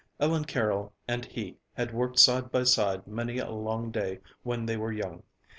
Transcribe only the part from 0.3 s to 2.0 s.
Carroll and he had